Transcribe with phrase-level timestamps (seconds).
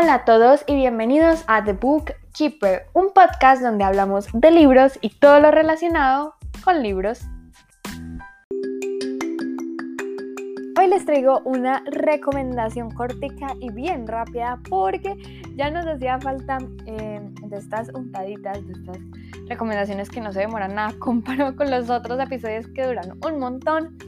[0.00, 4.98] Hola a todos y bienvenidos a The Book Keeper, un podcast donde hablamos de libros
[5.02, 7.20] y todo lo relacionado con libros.
[10.78, 16.56] Hoy les traigo una recomendación cortica y bien rápida porque ya nos hacía falta
[16.86, 18.96] eh, de estas untaditas, de estas
[19.48, 23.98] recomendaciones que no se demoran nada comparado con los otros episodios que duran un montón.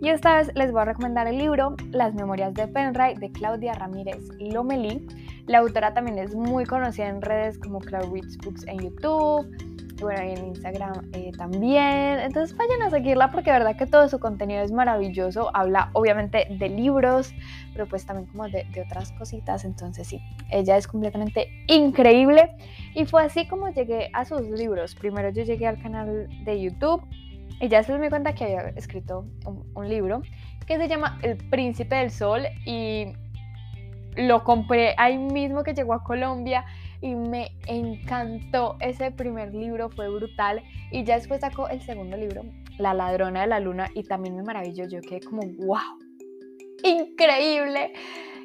[0.00, 3.74] Y esta vez les voy a recomendar el libro Las Memorias de Penray de Claudia
[3.74, 5.06] Ramírez Lomelí.
[5.46, 10.02] La autora también es muy conocida en redes como Cloud Reads Books en YouTube y
[10.02, 12.18] bueno, en Instagram eh, también.
[12.20, 15.54] Entonces vayan a seguirla porque de verdad que todo su contenido es maravilloso.
[15.54, 17.32] Habla obviamente de libros,
[17.72, 19.64] pero pues también como de, otras cositas.
[19.64, 20.20] Entonces sí,
[20.50, 22.56] ella es completamente increíble.
[22.94, 24.94] Y fue así como llegué a sus libros.
[24.94, 27.02] Primero yo llegué al canal de YouTube
[27.60, 29.26] y ya se me cuenta que había escrito
[29.74, 30.22] un, libro
[30.66, 33.12] que se llama El Príncipe del Sol y
[34.16, 36.64] lo compré ahí mismo que llegó a Colombia
[37.00, 42.42] y me encantó ese primer libro, fue brutal y ya después sacó el segundo libro,
[42.78, 45.98] La ladrona de la luna y también me maravilló, yo quedé como wow,
[46.82, 47.92] increíble.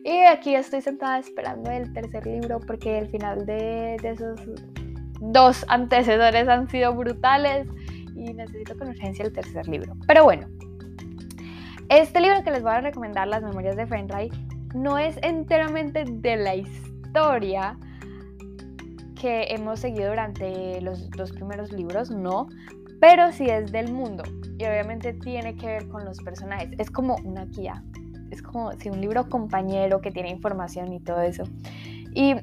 [0.03, 4.40] Y aquí estoy sentada esperando el tercer libro porque el final de, de esos
[5.20, 7.67] dos antecesores han sido brutales
[8.16, 9.94] y necesito con urgencia el tercer libro.
[10.08, 10.47] Pero bueno,
[11.90, 14.30] este libro que les voy a recomendar, Las Memorias de Fenray,
[14.73, 17.78] no es enteramente de la historia
[19.20, 22.48] que hemos seguido durante los dos primeros libros, no,
[23.02, 24.23] pero sí es del mundo
[24.58, 26.70] y obviamente tiene que ver con los personajes.
[26.78, 27.84] Es como una guía,
[28.30, 31.44] es como si un libro compañero que tiene información y todo eso.
[32.14, 32.36] Y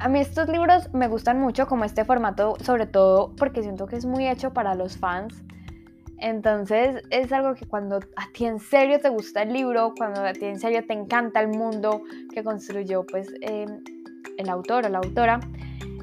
[0.00, 3.96] a mí estos libros me gustan mucho como este formato, sobre todo porque siento que
[3.96, 5.44] es muy hecho para los fans.
[6.22, 10.32] Entonces es algo que cuando a ti en serio te gusta el libro, cuando a
[10.32, 12.00] ti en serio te encanta el mundo
[12.32, 13.82] que construyó pues em,
[14.38, 15.40] el autor o la autora,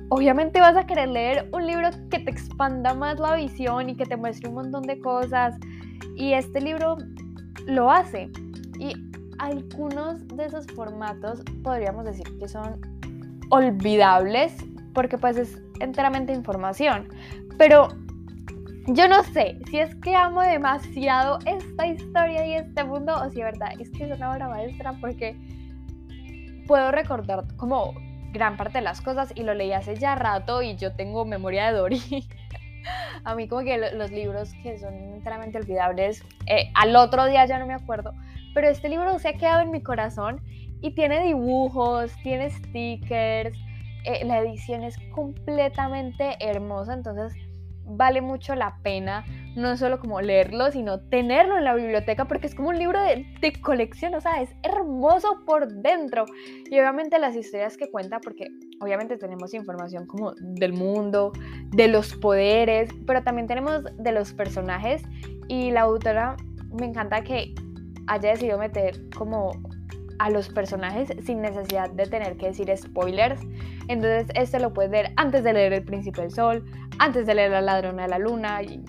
[0.09, 4.05] obviamente vas a querer leer un libro que te expanda más la visión y que
[4.05, 5.55] te muestre un montón de cosas.
[6.17, 6.97] Y este libro
[7.65, 8.29] lo hace.
[8.77, 8.93] Y
[9.37, 12.81] algunos de esos formatos podríamos decir que son
[13.51, 14.53] olvidables
[14.93, 17.07] porque pues es enteramente información.
[17.57, 17.87] Pero
[18.93, 23.39] yo no sé si es que amo demasiado esta historia y este mundo o si
[23.39, 25.35] es verdad es que es una obra maestra porque
[26.65, 27.93] puedo recordar como
[28.31, 31.67] gran parte de las cosas y lo leí hace ya rato y yo tengo memoria
[31.67, 32.01] de Dory.
[33.23, 37.59] A mí como que los libros que son enteramente olvidables, eh, al otro día ya
[37.59, 38.13] no me acuerdo,
[38.53, 40.41] pero este libro se ha quedado en mi corazón
[40.81, 43.55] y tiene dibujos, tiene stickers,
[44.05, 47.33] eh, la edición es completamente hermosa, entonces
[47.89, 52.55] vale mucho la pena no solo como leerlo, sino tenerlo en la biblioteca porque es
[52.55, 53.25] como un libro de,
[53.61, 56.25] colección, o sea, es hermoso por dentro.
[56.69, 58.47] Y obviamente las historias que cuenta, porque
[58.79, 61.33] obviamente tenemos información como del mundo,
[61.71, 65.03] de los poderes, pero también tenemos de los personajes
[65.47, 66.37] y la autora
[66.79, 67.53] me encanta que
[68.07, 69.51] haya decidido meter como
[70.19, 73.41] a los personajes sin necesidad de tener que decir spoilers.
[73.87, 76.63] Entonces, este lo puedes leer antes de leer El Príncipe del Sol,
[76.99, 78.83] antes de leer La Ladrona de la Luna y,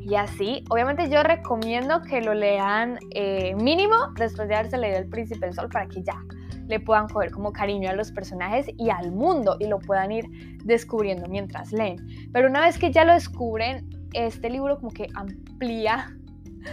[0.00, 0.64] y así.
[0.68, 5.54] Obviamente, yo recomiendo que lo lean eh, mínimo después de haberse leído El Príncipe del
[5.54, 6.20] Sol para que ya
[6.66, 10.26] le puedan coger como cariño a los personajes y al mundo y lo puedan ir
[10.64, 11.96] descubriendo mientras leen.
[12.32, 16.16] Pero una vez que ya lo descubren, este libro como que amplía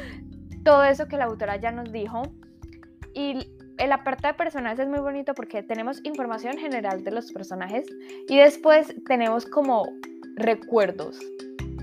[0.64, 2.22] todo eso que la autora ya nos dijo
[3.14, 7.86] y el apartado de personajes es muy bonito porque tenemos información general de los personajes
[8.28, 9.88] y después tenemos como
[10.36, 11.20] recuerdos.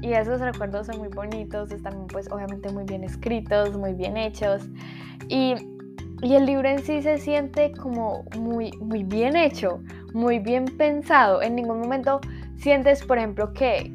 [0.03, 4.69] Y esos recuerdos son muy bonitos, están pues obviamente muy bien escritos, muy bien hechos.
[5.29, 5.55] Y,
[6.23, 9.81] y el libro en sí se siente como muy, muy bien hecho,
[10.13, 11.41] muy bien pensado.
[11.41, 12.21] En ningún momento
[12.59, 13.91] sientes, por ejemplo, que,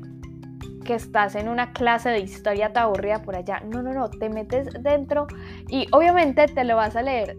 [0.83, 3.59] que estás en una clase de historia te aburrida por allá.
[3.59, 5.27] No, no, no, te metes dentro
[5.69, 7.37] y obviamente te lo vas a leer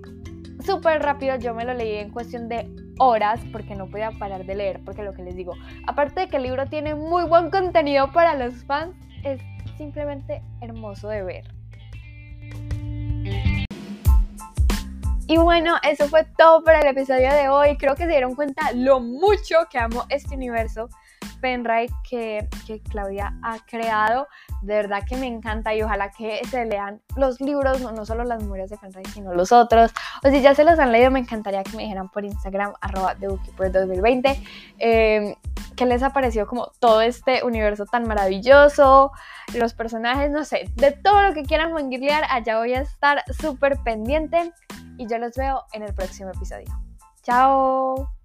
[0.64, 2.68] súper rápido, yo me lo leí en cuestión de
[2.98, 5.54] horas porque no podía parar de leer, porque lo que les digo,
[5.86, 8.94] aparte de que el libro tiene muy buen contenido para los fans,
[9.24, 9.40] es
[9.76, 11.44] simplemente hermoso de ver.
[15.28, 17.78] Y bueno, eso fue todo para el episodio de hoy.
[17.78, 20.90] Creo que se dieron cuenta lo mucho que amo este universo
[21.42, 24.28] Penray que, que Claudia ha creado.
[24.62, 28.40] De verdad que me encanta y ojalá que se lean los libros, no, solo las
[28.40, 29.92] memorias de Penray, sino los otros.
[30.24, 33.14] O si ya se los han leído, me encantaría que me dijeran por Instagram, arroba
[33.16, 34.40] de 2020,
[34.78, 35.36] eh,
[35.76, 39.12] qué les ha parecido como todo este universo tan maravilloso,
[39.54, 43.78] los personajes, no sé, de todo lo que quieran fangirlear, allá voy a estar súper
[43.78, 44.52] pendiente
[44.96, 46.72] y yo los veo en el próximo episodio.
[47.22, 48.21] Chao.